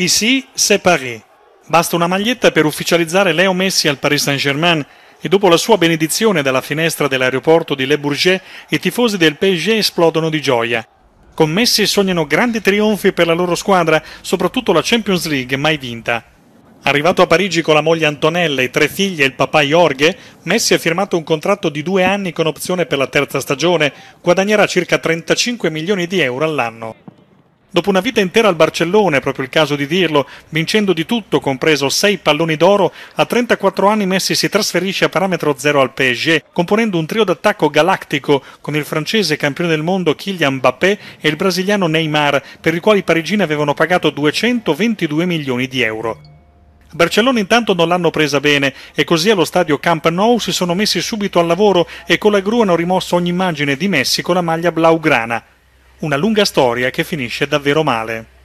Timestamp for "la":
5.48-5.56, 13.26-13.32, 14.72-14.82, 17.74-17.80, 22.98-23.08, 52.32-52.40, 54.36-54.40